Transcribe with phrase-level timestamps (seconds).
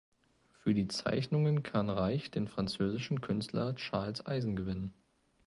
[0.53, 4.95] Für die Zeichnungen kann Reich den französischen Künstler Charles Eisen gewinnen.